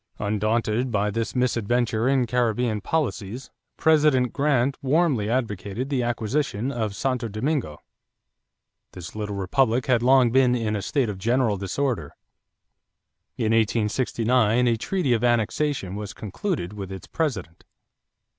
[0.17, 7.27] Undaunted by the misadventure in Caribbean policies, President Grant warmly advocated the acquisition of Santo
[7.27, 7.79] Domingo.
[8.93, 12.15] This little republic had long been in a state of general disorder.
[13.37, 17.63] In 1869 a treaty of annexation was concluded with its president.